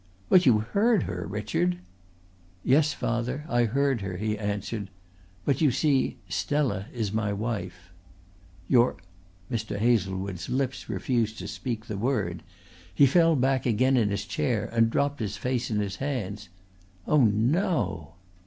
[0.29, 1.77] "But you heard her, Richard!"
[2.63, 4.89] "Yes, father, I heard her," he answered.
[5.45, 7.91] "But you see Stella is my wife."
[8.67, 8.97] "Your"
[9.51, 9.77] Mr.
[9.77, 12.41] Hazlewood's lips refused to speak the word.
[12.91, 16.49] He fell back again in his chair and dropped his face in his hands.
[17.05, 18.15] "Oh, no!"